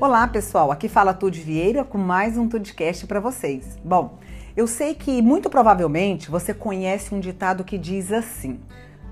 Olá, 0.00 0.28
pessoal. 0.28 0.70
Aqui 0.70 0.88
fala 0.88 1.12
Tude 1.12 1.40
Vieira 1.40 1.82
com 1.82 1.98
mais 1.98 2.38
um 2.38 2.48
Tudcast 2.48 3.04
para 3.08 3.18
vocês. 3.18 3.76
Bom, 3.84 4.16
eu 4.56 4.68
sei 4.68 4.94
que 4.94 5.20
muito 5.20 5.50
provavelmente 5.50 6.30
você 6.30 6.54
conhece 6.54 7.12
um 7.12 7.18
ditado 7.18 7.64
que 7.64 7.76
diz 7.76 8.12
assim: 8.12 8.60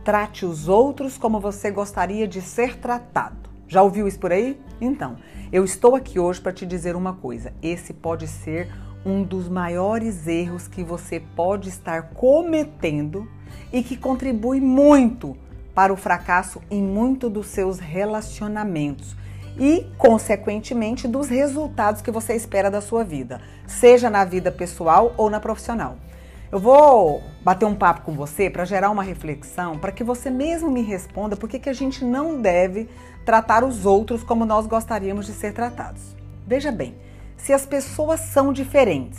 trate 0.04 0.46
os 0.46 0.68
outros 0.68 1.18
como 1.18 1.40
você 1.40 1.72
gostaria 1.72 2.28
de 2.28 2.40
ser 2.40 2.76
tratado. 2.76 3.50
Já 3.66 3.82
ouviu 3.82 4.06
isso 4.06 4.20
por 4.20 4.30
aí? 4.30 4.60
Então, 4.80 5.16
eu 5.52 5.64
estou 5.64 5.96
aqui 5.96 6.20
hoje 6.20 6.40
para 6.40 6.52
te 6.52 6.64
dizer 6.64 6.94
uma 6.94 7.14
coisa: 7.14 7.52
esse 7.60 7.92
pode 7.92 8.28
ser 8.28 8.72
um 9.04 9.24
dos 9.24 9.48
maiores 9.48 10.28
erros 10.28 10.68
que 10.68 10.84
você 10.84 11.18
pode 11.18 11.68
estar 11.68 12.10
cometendo 12.10 13.28
e 13.72 13.82
que 13.82 13.96
contribui 13.96 14.60
muito 14.60 15.36
para 15.74 15.92
o 15.92 15.96
fracasso 15.96 16.62
em 16.70 16.80
muito 16.80 17.28
dos 17.28 17.48
seus 17.48 17.80
relacionamentos 17.80 19.16
e, 19.58 19.86
consequentemente, 19.96 21.08
dos 21.08 21.28
resultados 21.28 22.02
que 22.02 22.10
você 22.10 22.34
espera 22.34 22.70
da 22.70 22.80
sua 22.80 23.04
vida, 23.04 23.40
seja 23.66 24.10
na 24.10 24.24
vida 24.24 24.52
pessoal 24.52 25.14
ou 25.16 25.30
na 25.30 25.40
profissional. 25.40 25.96
Eu 26.50 26.60
vou 26.60 27.22
bater 27.42 27.64
um 27.64 27.74
papo 27.74 28.02
com 28.02 28.12
você 28.12 28.48
para 28.48 28.64
gerar 28.64 28.90
uma 28.90 29.02
reflexão, 29.02 29.78
para 29.78 29.90
que 29.90 30.04
você 30.04 30.30
mesmo 30.30 30.70
me 30.70 30.82
responda 30.82 31.36
por 31.36 31.48
que 31.48 31.68
a 31.68 31.72
gente 31.72 32.04
não 32.04 32.40
deve 32.40 32.88
tratar 33.24 33.64
os 33.64 33.84
outros 33.84 34.22
como 34.22 34.44
nós 34.46 34.66
gostaríamos 34.66 35.26
de 35.26 35.32
ser 35.32 35.52
tratados. 35.52 36.14
Veja 36.46 36.70
bem, 36.70 36.94
se 37.36 37.52
as 37.52 37.66
pessoas 37.66 38.20
são 38.20 38.52
diferentes, 38.52 39.18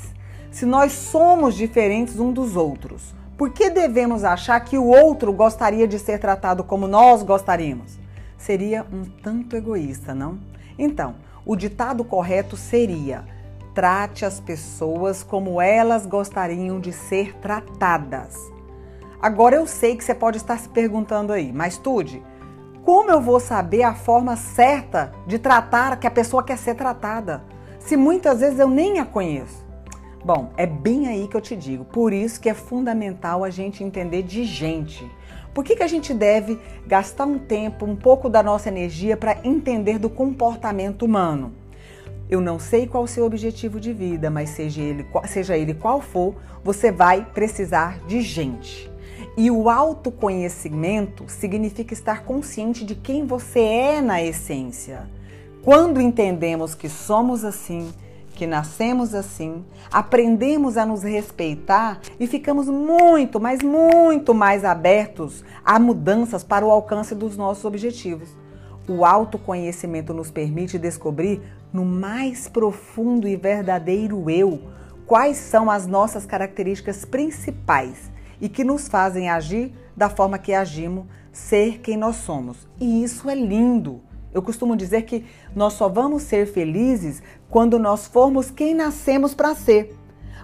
se 0.49 0.65
nós 0.65 0.93
somos 0.93 1.55
diferentes 1.55 2.19
um 2.19 2.31
dos 2.31 2.55
outros, 2.55 3.13
por 3.37 3.51
que 3.51 3.69
devemos 3.69 4.23
achar 4.23 4.59
que 4.61 4.77
o 4.77 4.85
outro 4.85 5.33
gostaria 5.33 5.87
de 5.87 5.99
ser 5.99 6.19
tratado 6.19 6.63
como 6.63 6.87
nós 6.87 7.21
gostaríamos? 7.21 7.99
Seria 8.37 8.85
um 8.91 9.03
tanto 9.03 9.55
egoísta, 9.55 10.13
não? 10.13 10.39
Então, 10.77 11.15
o 11.45 11.55
ditado 11.55 12.03
correto 12.03 12.55
seria: 12.55 13.25
trate 13.73 14.25
as 14.25 14.39
pessoas 14.39 15.23
como 15.23 15.61
elas 15.61 16.05
gostariam 16.05 16.79
de 16.79 16.91
ser 16.91 17.35
tratadas. 17.37 18.37
Agora 19.21 19.55
eu 19.55 19.65
sei 19.65 19.95
que 19.95 20.03
você 20.03 20.13
pode 20.13 20.37
estar 20.37 20.59
se 20.59 20.69
perguntando 20.69 21.33
aí, 21.33 21.51
mas 21.51 21.77
Tude, 21.77 22.23
como 22.83 23.09
eu 23.09 23.19
vou 23.19 23.39
saber 23.39 23.83
a 23.83 23.93
forma 23.93 24.35
certa 24.35 25.11
de 25.25 25.39
tratar 25.39 25.99
que 25.99 26.07
a 26.07 26.11
pessoa 26.11 26.43
quer 26.43 26.57
ser 26.57 26.75
tratada, 26.75 27.43
se 27.79 27.97
muitas 27.97 28.39
vezes 28.39 28.59
eu 28.59 28.69
nem 28.69 28.99
a 28.99 29.05
conheço? 29.05 29.65
Bom, 30.23 30.51
é 30.57 30.65
bem 30.65 31.07
aí 31.07 31.27
que 31.27 31.35
eu 31.35 31.41
te 31.41 31.55
digo. 31.55 31.85
Por 31.85 32.13
isso 32.13 32.39
que 32.39 32.49
é 32.49 32.53
fundamental 32.53 33.43
a 33.43 33.49
gente 33.49 33.83
entender 33.83 34.23
de 34.23 34.43
gente. 34.43 35.09
Por 35.57 35.63
que, 35.63 35.75
que 35.75 35.81
a 35.81 35.87
gente 35.87 36.13
deve 36.13 36.59
gastar 36.85 37.25
um 37.25 37.39
tempo, 37.39 37.83
um 37.83 37.95
pouco 37.95 38.29
da 38.29 38.43
nossa 38.43 38.69
energia 38.69 39.17
para 39.17 39.39
entender 39.43 39.97
do 39.97 40.07
comportamento 40.07 41.01
humano? 41.01 41.51
Eu 42.29 42.39
não 42.39 42.59
sei 42.59 42.85
qual 42.85 43.01
o 43.01 43.07
seu 43.07 43.25
objetivo 43.25 43.79
de 43.79 43.91
vida, 43.91 44.29
mas 44.29 44.51
seja 44.51 44.83
ele, 44.83 45.07
seja 45.25 45.57
ele 45.57 45.73
qual 45.73 45.99
for, 45.99 46.35
você 46.63 46.91
vai 46.91 47.25
precisar 47.25 47.97
de 48.05 48.21
gente. 48.21 48.87
E 49.35 49.49
o 49.49 49.67
autoconhecimento 49.67 51.23
significa 51.27 51.91
estar 51.91 52.23
consciente 52.23 52.85
de 52.85 52.93
quem 52.93 53.25
você 53.25 53.61
é 53.61 53.99
na 53.99 54.21
essência. 54.21 55.09
Quando 55.63 55.99
entendemos 55.99 56.75
que 56.75 56.87
somos 56.87 57.43
assim, 57.43 57.91
que 58.37 58.45
nascemos 58.45 59.15
assim, 59.15 59.65
aprendemos 59.91 60.77
a 60.77 60.85
nos 60.85 61.01
respeitar 61.01 61.99
e 62.19 62.27
ficamos 62.27 62.69
muito, 62.69 63.39
mas 63.39 63.63
muito 63.63 64.31
mais 64.31 64.63
abertos 64.63 65.43
a 65.65 65.79
mudanças 65.79 66.43
para 66.43 66.63
o 66.63 66.69
alcance 66.69 67.15
dos 67.15 67.35
nossos 67.35 67.65
objetivos. 67.65 68.29
O 68.87 69.03
autoconhecimento 69.03 70.13
nos 70.13 70.29
permite 70.29 70.77
descobrir 70.77 71.41
no 71.73 71.83
mais 71.83 72.47
profundo 72.47 73.27
e 73.27 73.35
verdadeiro 73.35 74.29
eu 74.29 74.61
quais 75.07 75.37
são 75.37 75.71
as 75.71 75.87
nossas 75.87 76.23
características 76.23 77.05
principais 77.05 78.11
e 78.39 78.47
que 78.47 78.63
nos 78.63 78.87
fazem 78.87 79.31
agir 79.31 79.73
da 79.95 80.11
forma 80.11 80.37
que 80.37 80.53
agimos, 80.53 81.07
ser 81.31 81.79
quem 81.79 81.97
nós 81.97 82.17
somos. 82.17 82.67
E 82.79 83.03
isso 83.03 83.27
é 83.31 83.33
lindo. 83.33 83.99
Eu 84.37 84.41
costumo 84.43 84.77
dizer 84.77 85.01
que 85.01 85.25
nós 85.55 85.73
só 85.73 85.89
vamos 85.89 86.21
ser 86.21 86.45
felizes 86.45 87.23
quando 87.49 87.79
nós 87.79 88.05
formos 88.05 88.51
quem 88.51 88.75
nascemos 88.75 89.33
para 89.33 89.55
ser. 89.55 89.97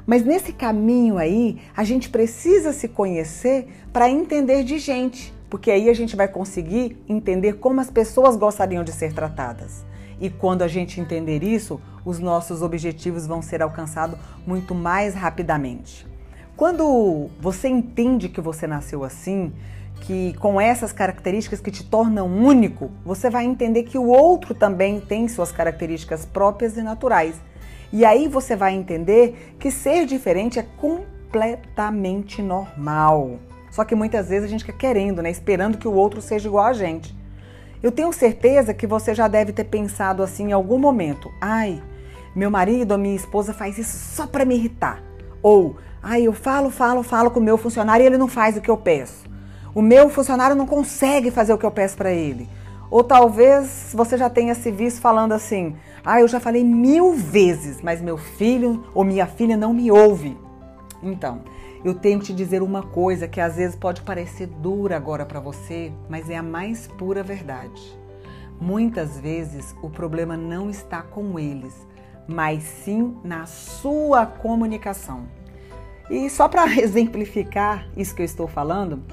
Mas 0.04 0.26
nesse 0.26 0.52
caminho 0.52 1.20
aí, 1.20 1.60
a 1.78 1.84
gente 1.84 2.10
precisa 2.10 2.74
se 2.74 2.88
conhecer 2.88 3.68
para 3.94 4.10
entender 4.10 4.64
de 4.64 4.80
gente, 4.80 5.32
porque 5.48 5.70
aí 5.70 5.90
a 5.90 5.94
gente 5.94 6.16
vai 6.16 6.28
conseguir 6.28 6.98
entender 7.08 7.60
como 7.60 7.80
as 7.82 7.92
pessoas 7.92 8.36
gostariam 8.36 8.84
de 8.84 8.92
ser 8.92 9.14
tratadas. 9.14 9.86
E 10.20 10.28
quando 10.28 10.64
a 10.64 10.68
gente 10.68 11.00
entender 11.00 11.44
isso, 11.44 11.80
os 12.04 12.18
nossos 12.18 12.64
objetivos 12.64 13.28
vão 13.28 13.44
ser 13.44 13.62
alcançados 13.62 14.18
muito 14.44 14.74
mais 14.74 15.14
rapidamente. 15.14 16.08
Quando 16.58 17.30
você 17.40 17.68
entende 17.68 18.28
que 18.28 18.42
você 18.42 18.66
nasceu 18.66 19.04
assim, 19.04 19.54
que 20.04 20.34
com 20.34 20.60
essas 20.60 20.92
características 20.92 21.62
que 21.62 21.72
te 21.72 21.84
tornam 21.84 22.28
único, 22.28 22.92
você 23.06 23.30
vai 23.30 23.46
entender 23.46 23.84
que 23.84 23.98
o 23.98 24.08
outro 24.08 24.54
também 24.54 25.00
tem 25.00 25.30
suas 25.30 25.50
características 25.50 26.26
próprias 26.26 26.76
e 26.76 26.82
naturais. 26.82 27.36
E 27.92 28.04
aí 28.04 28.28
você 28.28 28.54
vai 28.54 28.74
entender 28.74 29.56
que 29.58 29.72
ser 29.72 30.06
diferente 30.06 30.60
é 30.60 30.66
completamente 30.78 32.42
normal. 32.42 33.40
Só 33.72 33.86
que 33.86 33.96
muitas 33.96 34.28
vezes 34.28 34.44
a 34.44 34.48
gente 34.50 34.66
fica 34.66 34.78
querendo, 34.78 35.22
né, 35.22 35.32
esperando 35.32 35.78
que 35.78 35.88
o 35.88 35.94
outro 35.94 36.22
seja 36.22 36.50
igual 36.50 36.66
a 36.66 36.74
gente. 36.74 37.16
Eu 37.82 37.92
tenho 37.92 38.12
certeza 38.12 38.74
que 38.74 38.86
você 38.86 39.16
já 39.16 39.30
deve 39.30 39.54
ter 39.54 39.64
pensado 39.64 40.22
assim 40.22 40.50
em 40.50 40.52
algum 40.52 40.78
momento: 40.78 41.32
"Ai, 41.40 41.82
meu 42.36 42.52
marido 42.52 42.92
ou 42.92 42.98
minha 42.98 43.16
esposa 43.16 43.54
faz 43.54 43.78
isso 43.78 43.98
só 44.16 44.28
para 44.28 44.44
me 44.44 44.56
irritar". 44.56 45.02
Ou: 45.42 45.78
"Ai, 46.02 46.24
eu 46.24 46.34
falo, 46.34 46.70
falo, 46.70 47.04
falo 47.04 47.32
com 47.32 47.40
o 47.40 47.44
meu 47.44 47.58
funcionário 47.58 48.04
e 48.04 48.08
ele 48.08 48.18
não 48.18 48.28
faz 48.28 48.58
o 48.58 48.62
que 48.62 48.70
eu 48.70 48.78
peço". 48.78 49.33
O 49.76 49.82
meu 49.82 50.10
funcionário 50.10 50.56
não 50.56 50.68
consegue 50.68 51.32
fazer 51.32 51.54
o 51.54 51.58
que 51.58 51.66
eu 51.66 51.72
peço 51.72 51.98
para 51.98 52.12
ele. 52.12 52.48
Ou 52.92 53.04
talvez 53.04 53.92
você 53.94 54.16
já 54.18 54.30
tenha 54.30 54.54
se 54.54 54.72
visto 54.72 55.02
falando 55.02 55.32
assim: 55.32 55.76
ah, 56.06 56.22
eu 56.22 56.28
já 56.28 56.40
falei 56.40 56.64
mil 56.64 57.14
vezes, 57.14 57.82
mas 57.82 58.00
meu 58.00 58.18
filho 58.18 58.84
ou 58.94 59.04
minha 59.04 59.26
filha 59.26 59.58
não 59.58 59.74
me 59.74 59.90
ouve. 59.90 60.38
Então, 61.02 61.42
eu 61.84 61.96
tenho 61.96 62.20
que 62.20 62.28
te 62.28 62.34
dizer 62.34 62.62
uma 62.62 62.84
coisa 62.84 63.28
que 63.28 63.42
às 63.42 63.56
vezes 63.56 63.76
pode 63.76 64.04
parecer 64.04 64.48
dura 64.48 64.96
agora 64.96 65.26
para 65.26 65.40
você, 65.40 65.92
mas 66.08 66.30
é 66.30 66.38
a 66.38 66.44
mais 66.44 66.86
pura 66.86 67.24
verdade. 67.24 67.82
Muitas 68.62 69.20
vezes 69.20 69.76
o 69.82 69.90
problema 69.90 70.38
não 70.38 70.70
está 70.70 71.02
com 71.02 71.40
eles, 71.40 71.74
mas 72.28 72.64
sim 72.64 73.18
na 73.24 73.48
sua 73.48 74.26
comunicação. 74.26 75.24
E 76.10 76.30
só 76.30 76.48
para 76.48 76.68
exemplificar 76.80 77.88
isso 77.98 78.16
que 78.16 78.22
eu 78.22 78.26
estou 78.26 78.48
falando, 78.48 79.04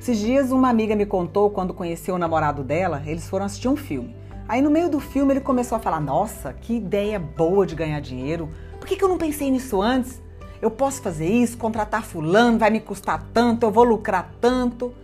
esses 0.00 0.16
dias 0.16 0.50
uma 0.50 0.70
amiga 0.70 0.96
me 0.96 1.04
contou 1.04 1.50
quando 1.50 1.74
conheceu 1.74 2.14
o 2.14 2.18
namorado 2.18 2.64
dela, 2.64 3.02
eles 3.04 3.28
foram 3.28 3.44
assistir 3.44 3.68
um 3.68 3.76
filme. 3.76 4.16
Aí 4.48 4.62
no 4.62 4.70
meio 4.70 4.88
do 4.88 4.98
filme 4.98 5.34
ele 5.34 5.42
começou 5.42 5.76
a 5.76 5.78
falar: 5.78 6.00
Nossa, 6.00 6.54
que 6.54 6.76
ideia 6.76 7.18
boa 7.18 7.66
de 7.66 7.74
ganhar 7.74 8.00
dinheiro. 8.00 8.48
Por 8.78 8.88
que, 8.88 8.96
que 8.96 9.04
eu 9.04 9.08
não 9.10 9.18
pensei 9.18 9.50
nisso 9.50 9.82
antes? 9.82 10.22
Eu 10.62 10.70
posso 10.70 11.02
fazer 11.02 11.28
isso, 11.28 11.58
contratar 11.58 12.02
fulano, 12.02 12.58
vai 12.58 12.70
me 12.70 12.80
custar 12.80 13.26
tanto, 13.34 13.66
eu 13.66 13.70
vou 13.70 13.84
lucrar 13.84 14.32
tanto. 14.40 14.94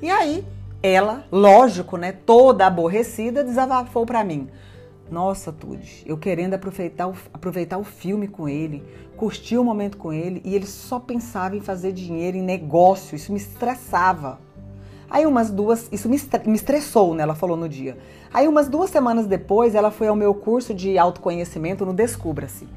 E 0.00 0.08
aí, 0.08 0.42
ela, 0.82 1.26
lógico, 1.30 1.98
né, 1.98 2.12
toda 2.12 2.66
aborrecida, 2.66 3.44
desabafou 3.44 4.06
para 4.06 4.24
mim. 4.24 4.48
Nossa, 5.10 5.50
Tude, 5.50 6.02
eu 6.04 6.18
querendo 6.18 6.54
aproveitar 6.54 7.08
o, 7.08 7.14
aproveitar 7.32 7.78
o 7.78 7.84
filme 7.84 8.28
com 8.28 8.48
ele, 8.48 8.82
curtir 9.16 9.56
o 9.56 9.64
momento 9.64 9.96
com 9.96 10.12
ele 10.12 10.42
e 10.44 10.54
ele 10.54 10.66
só 10.66 11.00
pensava 11.00 11.56
em 11.56 11.60
fazer 11.60 11.92
dinheiro, 11.92 12.36
em 12.36 12.42
negócio, 12.42 13.16
isso 13.16 13.32
me 13.32 13.38
estressava. 13.38 14.38
Aí 15.10 15.24
umas 15.24 15.50
duas, 15.50 15.88
isso 15.90 16.08
me, 16.08 16.16
estressou, 16.54 17.14
né? 17.14 17.22
Ela 17.22 17.34
falou 17.34 17.56
no 17.56 17.66
dia. 17.66 17.96
Aí 18.32 18.46
umas 18.46 18.68
duas 18.68 18.90
semanas 18.90 19.26
depois, 19.26 19.74
ela 19.74 19.90
foi 19.90 20.08
ao 20.08 20.14
meu 20.14 20.34
curso 20.34 20.74
de 20.74 20.98
autoconhecimento 20.98 21.86
no 21.86 21.94
Descubra-se. 21.94 22.68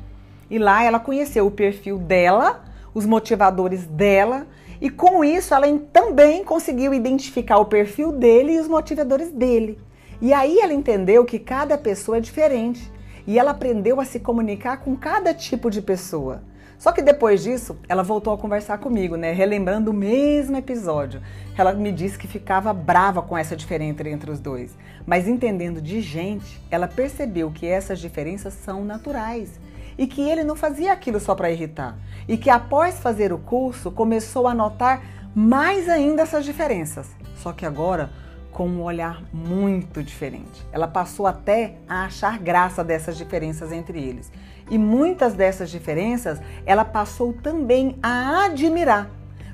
E 0.50 0.58
lá 0.58 0.84
ela 0.84 1.00
conheceu 1.00 1.46
o 1.46 1.52
perfil 1.52 1.98
dela, 1.98 2.64
os 2.94 3.06
motivadores 3.06 3.86
dela, 3.86 4.48
e 4.80 4.90
com 4.90 5.24
isso 5.26 5.54
ela 5.54 5.68
também 5.92 6.46
conseguiu 6.46 6.94
identificar 6.94 7.58
o 7.58 7.66
perfil 7.66 8.14
dele 8.14 8.54
e 8.54 8.60
os 8.60 8.68
motivadores 8.70 9.30
dele. 9.30 9.78
E 10.22 10.34
aí 10.34 10.60
ela 10.60 10.74
entendeu 10.74 11.26
que 11.26 11.40
cada 11.40 11.78
pessoa 11.78 12.18
é 12.18 12.22
diferente 12.22 12.92
e 13.26 13.40
ela 13.40 13.52
aprendeu 13.52 14.00
a 14.00 14.06
se 14.06 14.20
comunicar 14.20 14.78
com 14.78 14.96
cada 14.96 15.34
tipo 15.34 15.70
de 15.70 15.82
pessoa. 15.82 16.44
Só 16.78 16.92
que 16.92 17.02
depois 17.02 17.44
disso, 17.44 17.78
ela 17.88 18.02
voltou 18.02 18.34
a 18.34 18.38
conversar 18.38 18.80
comigo, 18.80 19.16
né? 19.16 19.32
Relembrando 19.32 19.92
o 19.92 19.94
mesmo 19.94 20.58
episódio. 20.58 21.22
Ela 21.56 21.74
me 21.74 21.92
disse 21.92 22.18
que 22.18 22.28
ficava 22.28 22.74
brava 22.74 23.22
com 23.22 23.38
essa 23.38 23.56
diferença 23.56 24.08
entre 24.08 24.32
os 24.32 24.40
dois. 24.40 24.76
Mas 25.06 25.28
entendendo 25.28 25.80
de 25.80 26.02
gente, 26.02 26.60
ela 26.72 26.88
percebeu 26.88 27.52
que 27.52 27.68
essas 27.68 28.00
diferenças 28.00 28.54
são 28.54 28.84
naturais 28.84 29.60
e 29.96 30.08
que 30.08 30.22
ele 30.22 30.44
não 30.44 30.56
fazia 30.56 30.92
aquilo 30.92 31.20
só 31.20 31.36
para 31.36 31.52
irritar. 31.52 31.98
E 32.28 32.36
que 32.36 32.50
após 32.50 33.00
fazer 33.00 33.32
o 33.32 33.38
curso, 33.38 33.92
começou 33.92 34.48
a 34.48 34.54
notar 34.54 35.04
mais 35.36 35.88
ainda 35.88 36.24
essas 36.24 36.44
diferenças. 36.44 37.10
Só 37.36 37.54
que 37.54 37.66
agora 37.66 38.10
com 38.52 38.68
um 38.68 38.84
olhar 38.84 39.24
muito 39.34 40.04
diferente. 40.04 40.66
Ela 40.72 40.88
passou 40.88 41.26
até 41.26 41.76
a 41.88 42.06
achar 42.06 42.38
graça 42.38 42.84
dessas 42.84 43.18
diferenças 43.18 43.72
entre 43.72 44.00
eles. 44.02 44.32
E 44.70 44.78
muitas 44.78 45.34
dessas 45.34 45.70
diferenças 45.70 46.40
ela 46.66 46.86
passou 46.86 47.34
também 47.34 47.98
a 48.02 48.46
admirar, 48.46 49.10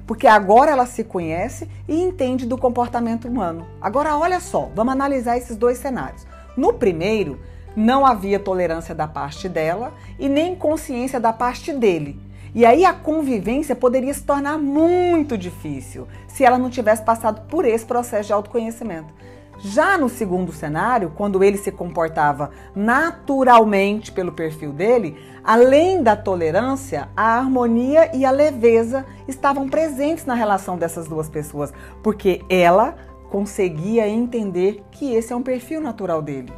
porque 0.05 0.27
agora 0.27 0.71
ela 0.71 0.85
se 0.85 1.03
conhece 1.03 1.69
e 1.87 2.01
entende 2.01 2.45
do 2.45 2.57
comportamento 2.57 3.27
humano. 3.27 3.67
Agora, 3.81 4.17
olha 4.17 4.39
só, 4.39 4.69
vamos 4.75 4.93
analisar 4.93 5.37
esses 5.37 5.57
dois 5.57 5.77
cenários. 5.77 6.25
No 6.55 6.73
primeiro, 6.73 7.39
não 7.75 8.05
havia 8.05 8.39
tolerância 8.39 8.95
da 8.95 9.07
parte 9.07 9.47
dela 9.47 9.93
e 10.17 10.27
nem 10.27 10.55
consciência 10.55 11.19
da 11.19 11.31
parte 11.31 11.71
dele. 11.71 12.19
E 12.53 12.65
aí 12.65 12.85
a 12.85 12.93
convivência 12.93 13.75
poderia 13.75 14.13
se 14.13 14.23
tornar 14.23 14.57
muito 14.57 15.37
difícil 15.37 16.07
se 16.27 16.43
ela 16.43 16.57
não 16.57 16.69
tivesse 16.69 17.03
passado 17.03 17.47
por 17.47 17.65
esse 17.65 17.85
processo 17.85 18.27
de 18.27 18.33
autoconhecimento. 18.33 19.13
Já 19.59 19.97
no 19.97 20.07
segundo 20.07 20.51
cenário, 20.51 21.11
quando 21.15 21.43
ele 21.43 21.57
se 21.57 21.71
comportava 21.71 22.51
naturalmente 22.75 24.11
pelo 24.11 24.31
perfil 24.31 24.71
dele, 24.71 25.17
além 25.43 26.03
da 26.03 26.15
tolerância, 26.15 27.09
a 27.17 27.39
harmonia 27.39 28.15
e 28.15 28.23
a 28.23 28.29
leveza 28.29 29.03
estavam 29.27 29.67
presentes 29.67 30.25
na 30.25 30.35
relação 30.35 30.77
dessas 30.77 31.07
duas 31.07 31.27
pessoas, 31.27 31.73
porque 32.03 32.41
ela 32.47 32.95
conseguia 33.31 34.07
entender 34.07 34.83
que 34.91 35.13
esse 35.13 35.33
é 35.33 35.35
um 35.35 35.41
perfil 35.41 35.81
natural 35.81 36.21
dele. 36.21 36.53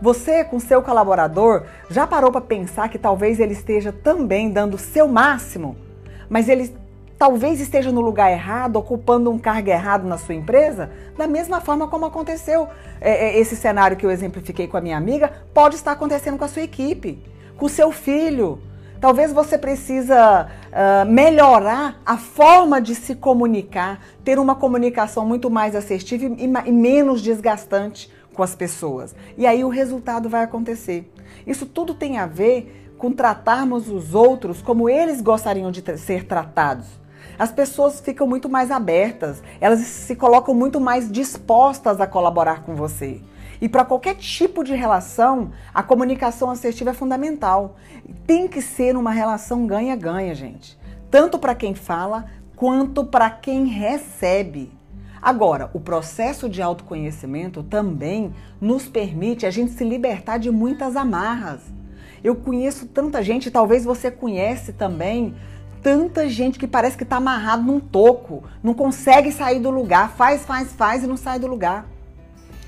Você, 0.00 0.44
com 0.44 0.60
seu 0.60 0.82
colaborador, 0.82 1.64
já 1.90 2.06
parou 2.06 2.30
para 2.30 2.40
pensar 2.40 2.88
que 2.88 2.98
talvez 2.98 3.40
ele 3.40 3.52
esteja 3.52 3.92
também 3.92 4.50
dando 4.50 4.74
o 4.74 4.78
seu 4.78 5.08
máximo, 5.08 5.76
mas 6.28 6.48
ele 6.48 6.72
talvez 7.18 7.60
esteja 7.60 7.90
no 7.90 8.00
lugar 8.00 8.30
errado, 8.30 8.76
ocupando 8.76 9.30
um 9.30 9.38
cargo 9.38 9.70
errado 9.70 10.06
na 10.06 10.16
sua 10.16 10.34
empresa? 10.34 10.90
Da 11.16 11.26
mesma 11.26 11.60
forma 11.60 11.88
como 11.88 12.06
aconteceu 12.06 12.68
é, 13.00 13.26
é, 13.26 13.38
esse 13.38 13.56
cenário 13.56 13.96
que 13.96 14.06
eu 14.06 14.10
exemplifiquei 14.10 14.68
com 14.68 14.76
a 14.76 14.80
minha 14.80 14.96
amiga, 14.96 15.32
pode 15.52 15.74
estar 15.74 15.92
acontecendo 15.92 16.38
com 16.38 16.44
a 16.44 16.48
sua 16.48 16.62
equipe, 16.62 17.18
com 17.56 17.68
seu 17.68 17.90
filho. 17.90 18.60
Talvez 19.00 19.32
você 19.32 19.56
precisa 19.56 20.48
uh, 20.48 21.08
melhorar 21.08 22.00
a 22.04 22.16
forma 22.16 22.80
de 22.80 22.96
se 22.96 23.14
comunicar, 23.14 24.00
ter 24.24 24.40
uma 24.40 24.56
comunicação 24.56 25.24
muito 25.24 25.48
mais 25.48 25.76
assertiva 25.76 26.24
e, 26.24 26.44
e 26.44 26.72
menos 26.72 27.22
desgastante 27.22 28.10
com 28.38 28.44
as 28.44 28.54
pessoas. 28.54 29.16
E 29.36 29.44
aí 29.44 29.64
o 29.64 29.68
resultado 29.68 30.28
vai 30.28 30.44
acontecer. 30.44 31.12
Isso 31.44 31.66
tudo 31.66 31.92
tem 31.92 32.18
a 32.18 32.26
ver 32.26 32.94
com 32.96 33.10
tratarmos 33.10 33.88
os 33.88 34.14
outros 34.14 34.62
como 34.62 34.88
eles 34.88 35.20
gostariam 35.20 35.72
de 35.72 35.82
ser 35.98 36.24
tratados. 36.24 36.86
As 37.36 37.50
pessoas 37.50 38.00
ficam 38.00 38.28
muito 38.28 38.48
mais 38.48 38.70
abertas, 38.70 39.42
elas 39.60 39.80
se 39.80 40.14
colocam 40.14 40.54
muito 40.54 40.80
mais 40.80 41.10
dispostas 41.10 42.00
a 42.00 42.06
colaborar 42.06 42.62
com 42.62 42.76
você. 42.76 43.20
E 43.60 43.68
para 43.68 43.84
qualquer 43.84 44.14
tipo 44.14 44.62
de 44.62 44.72
relação, 44.76 45.50
a 45.74 45.82
comunicação 45.82 46.48
assertiva 46.48 46.90
é 46.90 46.94
fundamental. 46.94 47.74
Tem 48.24 48.46
que 48.46 48.62
ser 48.62 48.96
uma 48.96 49.10
relação 49.10 49.66
ganha-ganha, 49.66 50.32
gente. 50.32 50.78
Tanto 51.10 51.40
para 51.40 51.56
quem 51.56 51.74
fala 51.74 52.26
quanto 52.54 53.04
para 53.04 53.30
quem 53.30 53.66
recebe. 53.66 54.77
Agora, 55.20 55.70
o 55.72 55.80
processo 55.80 56.48
de 56.48 56.62
autoconhecimento 56.62 57.62
também 57.62 58.32
nos 58.60 58.88
permite 58.88 59.44
a 59.46 59.50
gente 59.50 59.72
se 59.72 59.84
libertar 59.84 60.38
de 60.38 60.50
muitas 60.50 60.96
amarras. 60.96 61.60
Eu 62.22 62.36
conheço 62.36 62.86
tanta 62.86 63.22
gente, 63.22 63.50
talvez 63.50 63.84
você 63.84 64.10
conhece 64.10 64.72
também, 64.72 65.34
tanta 65.82 66.28
gente 66.28 66.58
que 66.58 66.66
parece 66.66 66.96
que 66.96 67.04
está 67.04 67.16
amarrado 67.16 67.62
num 67.62 67.80
toco, 67.80 68.44
não 68.62 68.74
consegue 68.74 69.30
sair 69.32 69.60
do 69.60 69.70
lugar, 69.70 70.10
faz, 70.12 70.44
faz, 70.44 70.72
faz 70.72 71.04
e 71.04 71.06
não 71.06 71.16
sai 71.16 71.38
do 71.38 71.46
lugar. 71.46 71.86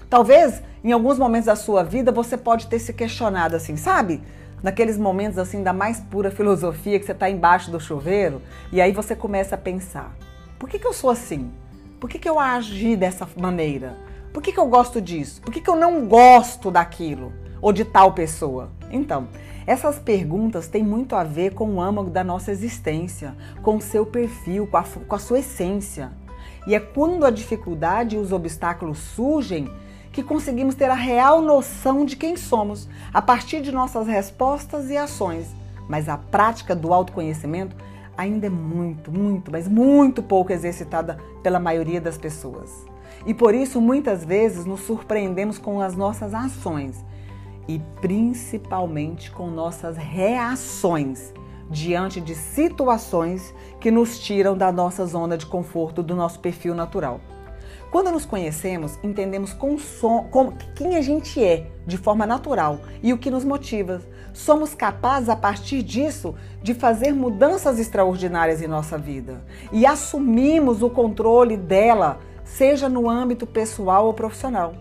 Talvez 0.09 0.63
em 0.83 0.93
alguns 0.93 1.19
momentos 1.19 1.47
da 1.47 1.57
sua 1.57 1.85
vida 1.85 2.11
você 2.11 2.37
pode 2.37 2.67
ter 2.67 2.79
se 2.79 2.93
questionado 2.93 3.55
assim, 3.55 3.77
sabe? 3.77 4.23
Naqueles 4.63 4.99
momentos 4.99 5.39
assim 5.39 5.63
da 5.63 5.73
mais 5.73 6.01
pura 6.01 6.31
filosofia 6.31 6.99
que 6.99 7.07
você 7.07 7.13
está 7.13 7.31
embaixo 7.31 7.71
do 7.71 7.81
chuveiro 7.81 8.43
e 8.73 8.81
aí 8.81 8.93
você 8.93 9.15
começa 9.15 9.55
a 9.55 9.59
pensar: 9.59 10.15
por 10.59 10.69
que, 10.69 10.79
que 10.79 10.87
eu 10.87 10.93
sou 10.93 11.11
assim? 11.11 11.51
Por 12.01 12.09
que, 12.09 12.19
que 12.19 12.29
eu 12.29 12.41
agi 12.41 12.97
dessa 12.97 13.29
maneira? 13.37 13.95
Por 14.33 14.43
que, 14.43 14.53
que 14.53 14.59
eu 14.59 14.67
gosto 14.67 15.03
disso? 15.03 15.43
Por 15.43 15.53
que, 15.53 15.61
que 15.61 15.69
eu 15.69 15.77
não 15.77 16.07
gosto 16.07 16.71
daquilo? 16.71 17.31
Ou 17.61 17.75
de 17.75 17.85
tal 17.85 18.15
pessoa? 18.15 18.71
Então, 18.91 19.29
essas 19.67 19.99
perguntas 19.99 20.67
têm 20.67 20.83
muito 20.83 21.15
a 21.15 21.23
ver 21.23 21.53
com 21.53 21.69
o 21.75 21.81
âmago 21.81 22.09
da 22.09 22.25
nossa 22.25 22.51
existência, 22.51 23.37
com 23.63 23.77
o 23.77 23.83
seu 23.83 24.07
perfil, 24.07 24.67
com 24.67 24.79
a, 24.79 24.83
com 24.83 25.15
a 25.15 25.19
sua 25.19 25.41
essência. 25.41 26.11
E 26.67 26.75
é 26.75 26.81
quando 26.81 27.27
a 27.27 27.31
dificuldade 27.31 28.17
e 28.17 28.19
os 28.19 28.33
obstáculos 28.33 28.97
surgem 28.99 29.71
que 30.11 30.23
conseguimos 30.23 30.75
ter 30.75 30.91
a 30.91 30.95
real 30.95 31.43
noção 31.43 32.07
de 32.07 32.17
quem 32.17 32.35
somos, 32.35 32.89
a 33.13 33.21
partir 33.21 33.61
de 33.61 33.71
nossas 33.71 34.07
respostas 34.07 34.89
e 34.89 34.97
ações. 34.97 35.55
Mas 35.87 36.09
a 36.09 36.17
prática 36.17 36.75
do 36.75 36.95
autoconhecimento 36.95 37.77
ainda 38.21 38.47
é 38.47 38.51
muito, 38.51 39.11
muito, 39.11 39.51
mas 39.51 39.67
muito 39.67 40.23
pouco 40.23 40.53
exercitada 40.53 41.19
pela 41.43 41.59
maioria 41.59 42.01
das 42.01 42.19
pessoas. 42.19 42.85
E 43.27 43.33
por 43.33 43.55
isso, 43.55 43.81
muitas 43.81 44.25
vezes, 44.25 44.65
nos 44.65 44.81
surpreendemos 44.81 45.59
com 45.59 45.81
as 45.81 45.97
nossas 45.97 46.35
ações 46.35 47.05
e 47.67 47.81
principalmente 48.01 49.31
com 49.31 49.51
nossas 49.51 49.97
reações 49.97 51.33
diante 51.71 52.21
de 52.21 52.35
situações 52.35 53.55
que 53.79 53.91
nos 53.91 54.19
tiram 54.19 54.57
da 54.57 54.73
nossa 54.73 55.07
zona 55.07 55.39
de 55.39 55.47
conforto, 55.47 56.03
do 56.03 56.15
nosso 56.15 56.41
perfil 56.41 56.75
natural. 56.75 57.21
Quando 57.91 58.13
nos 58.13 58.25
conhecemos, 58.25 58.97
entendemos 59.03 59.53
com 59.53 59.77
som, 59.77 60.29
com 60.31 60.53
quem 60.77 60.95
a 60.97 61.03
gente 61.03 61.43
é 61.43 61.67
de 61.85 61.99
forma 61.99 62.25
natural 62.25 62.79
e 63.03 63.13
o 63.13 63.19
que 63.19 63.33
nos 63.33 63.45
motiva. 63.45 64.01
Somos 64.33 64.75
capazes, 64.75 65.29
a 65.29 65.35
partir 65.35 65.83
disso, 65.83 66.37
de 66.63 66.73
fazer 66.73 67.13
mudanças 67.13 67.81
extraordinárias 67.81 68.63
em 68.63 68.69
nossa 68.69 68.97
vida 68.97 69.45
e 69.73 69.85
assumimos 69.85 70.85
o 70.85 70.91
controle 70.91 71.57
dela, 71.57 72.21
seja 72.45 72.89
no 72.89 73.11
âmbito 73.11 73.45
pessoal 73.45 74.07
ou 74.07 74.15
profissional. 74.15 74.73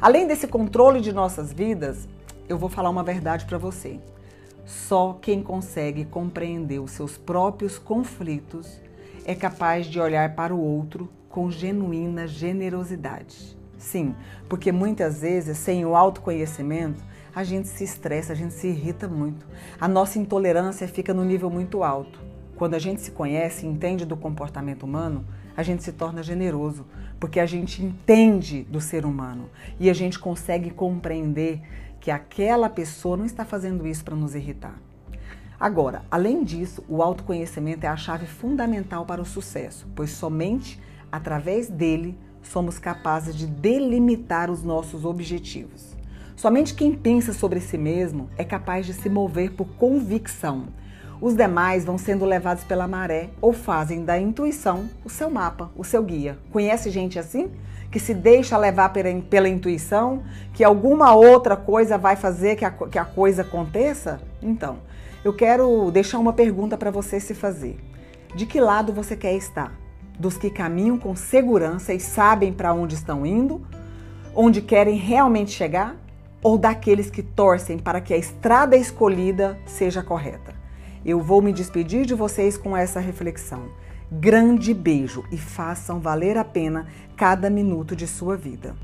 Além 0.00 0.26
desse 0.26 0.46
controle 0.46 1.02
de 1.02 1.12
nossas 1.12 1.52
vidas, 1.52 2.08
eu 2.48 2.56
vou 2.56 2.70
falar 2.70 2.88
uma 2.88 3.02
verdade 3.02 3.44
para 3.44 3.58
você. 3.58 4.00
Só 4.64 5.18
quem 5.20 5.42
consegue 5.42 6.06
compreender 6.06 6.78
os 6.78 6.92
seus 6.92 7.18
próprios 7.18 7.78
conflitos 7.78 8.80
é 9.26 9.34
capaz 9.34 9.84
de 9.84 10.00
olhar 10.00 10.34
para 10.34 10.54
o 10.54 10.60
outro 10.60 11.10
com 11.34 11.50
genuína 11.50 12.28
generosidade. 12.28 13.58
Sim, 13.76 14.14
porque 14.48 14.70
muitas 14.70 15.22
vezes, 15.22 15.58
sem 15.58 15.84
o 15.84 15.96
autoconhecimento, 15.96 17.02
a 17.34 17.42
gente 17.42 17.66
se 17.66 17.82
estressa, 17.82 18.32
a 18.32 18.36
gente 18.36 18.54
se 18.54 18.68
irrita 18.68 19.08
muito. 19.08 19.44
A 19.80 19.88
nossa 19.88 20.16
intolerância 20.16 20.86
fica 20.86 21.12
no 21.12 21.24
nível 21.24 21.50
muito 21.50 21.82
alto. 21.82 22.20
Quando 22.54 22.74
a 22.74 22.78
gente 22.78 23.00
se 23.00 23.10
conhece 23.10 23.66
entende 23.66 24.06
do 24.06 24.16
comportamento 24.16 24.84
humano, 24.84 25.26
a 25.56 25.64
gente 25.64 25.82
se 25.82 25.90
torna 25.90 26.22
generoso, 26.22 26.86
porque 27.18 27.40
a 27.40 27.46
gente 27.46 27.82
entende 27.82 28.62
do 28.70 28.80
ser 28.80 29.04
humano 29.04 29.50
e 29.80 29.90
a 29.90 29.92
gente 29.92 30.20
consegue 30.20 30.70
compreender 30.70 31.60
que 31.98 32.12
aquela 32.12 32.68
pessoa 32.68 33.16
não 33.16 33.24
está 33.24 33.44
fazendo 33.44 33.88
isso 33.88 34.04
para 34.04 34.14
nos 34.14 34.36
irritar. 34.36 34.78
Agora, 35.58 36.04
além 36.08 36.44
disso, 36.44 36.84
o 36.88 37.02
autoconhecimento 37.02 37.84
é 37.86 37.88
a 37.88 37.96
chave 37.96 38.24
fundamental 38.24 39.04
para 39.04 39.20
o 39.20 39.26
sucesso, 39.26 39.88
pois 39.96 40.10
somente 40.10 40.80
Através 41.14 41.68
dele, 41.68 42.18
somos 42.42 42.76
capazes 42.76 43.36
de 43.36 43.46
delimitar 43.46 44.50
os 44.50 44.64
nossos 44.64 45.04
objetivos. 45.04 45.94
Somente 46.34 46.74
quem 46.74 46.92
pensa 46.92 47.32
sobre 47.32 47.60
si 47.60 47.78
mesmo 47.78 48.28
é 48.36 48.42
capaz 48.42 48.84
de 48.84 48.92
se 48.92 49.08
mover 49.08 49.52
por 49.52 49.64
convicção. 49.76 50.64
Os 51.20 51.36
demais 51.36 51.84
vão 51.84 51.96
sendo 51.96 52.24
levados 52.24 52.64
pela 52.64 52.88
maré 52.88 53.30
ou 53.40 53.52
fazem 53.52 54.04
da 54.04 54.18
intuição 54.18 54.90
o 55.04 55.08
seu 55.08 55.30
mapa, 55.30 55.70
o 55.76 55.84
seu 55.84 56.02
guia. 56.02 56.36
Conhece 56.50 56.90
gente 56.90 57.16
assim? 57.16 57.48
Que 57.92 58.00
se 58.00 58.12
deixa 58.12 58.58
levar 58.58 58.88
pela, 58.88 59.22
pela 59.22 59.48
intuição, 59.48 60.24
que 60.52 60.64
alguma 60.64 61.14
outra 61.14 61.56
coisa 61.56 61.96
vai 61.96 62.16
fazer 62.16 62.56
que 62.56 62.64
a, 62.64 62.72
que 62.72 62.98
a 62.98 63.04
coisa 63.04 63.42
aconteça? 63.42 64.20
Então, 64.42 64.78
eu 65.24 65.32
quero 65.32 65.92
deixar 65.92 66.18
uma 66.18 66.32
pergunta 66.32 66.76
para 66.76 66.90
você 66.90 67.20
se 67.20 67.34
fazer. 67.34 67.78
De 68.34 68.46
que 68.46 68.60
lado 68.60 68.92
você 68.92 69.16
quer 69.16 69.36
estar? 69.36 69.83
Dos 70.18 70.36
que 70.36 70.50
caminham 70.50 70.98
com 70.98 71.14
segurança 71.16 71.92
e 71.92 72.00
sabem 72.00 72.52
para 72.52 72.72
onde 72.72 72.94
estão 72.94 73.24
indo, 73.26 73.60
onde 74.34 74.60
querem 74.60 74.96
realmente 74.96 75.50
chegar, 75.50 75.96
ou 76.42 76.58
daqueles 76.58 77.10
que 77.10 77.22
torcem 77.22 77.78
para 77.78 78.00
que 78.00 78.12
a 78.12 78.18
estrada 78.18 78.76
escolhida 78.76 79.58
seja 79.66 80.02
correta. 80.02 80.54
Eu 81.04 81.20
vou 81.20 81.40
me 81.40 81.52
despedir 81.52 82.04
de 82.04 82.14
vocês 82.14 82.56
com 82.56 82.76
essa 82.76 83.00
reflexão. 83.00 83.68
Grande 84.10 84.72
beijo 84.72 85.24
e 85.32 85.38
façam 85.38 86.00
valer 86.00 86.36
a 86.36 86.44
pena 86.44 86.86
cada 87.16 87.48
minuto 87.48 87.96
de 87.96 88.06
sua 88.06 88.36
vida. 88.36 88.76